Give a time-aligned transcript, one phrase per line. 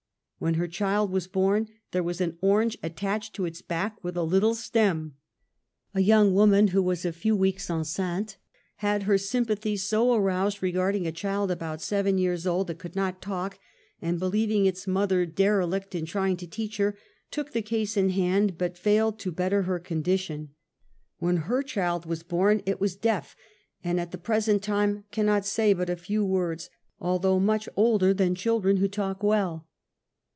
[0.41, 4.17] When her child was born there was an orange at tached to its back with
[4.17, 5.13] a little stem.
[5.93, 8.37] A young woman who was a few weeks enceinte^
[8.77, 13.21] had her sympathies so aroused regarding a child about seven years old that could not
[13.21, 13.59] talk,
[14.01, 16.97] and, be lieving its mother derelict in trying to teach her,
[17.29, 20.55] took the case in hand but failed to better her condition.
[21.19, 21.45] 40 UNMASKED.
[21.49, 23.35] When her child was born it was deaf,
[23.83, 28.33] and at the present time, cannot say but a few words, although much older than
[28.33, 29.67] children who talk well.